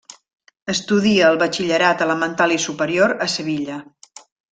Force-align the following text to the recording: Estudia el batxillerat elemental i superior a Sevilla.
Estudia 0.71 1.27
el 1.33 1.37
batxillerat 1.43 2.01
elemental 2.05 2.53
i 2.57 2.57
superior 2.65 3.13
a 3.27 3.29
Sevilla. 3.35 3.77